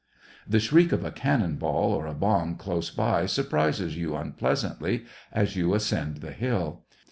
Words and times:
The 0.47 0.59
shriek 0.59 0.91
of 0.93 1.05
a 1.05 1.11
cannon 1.11 1.57
ball 1.57 1.93
or 1.93 2.07
a 2.07 2.15
bomb 2.15 2.55
close 2.55 2.89
by 2.89 3.27
surprises 3.27 3.95
you 3.97 4.15
unpleasantly, 4.15 5.05
as 5.31 5.55
you 5.55 5.75
ascend 5.75 6.21
the 6.21 6.31
hill. 6.31 6.81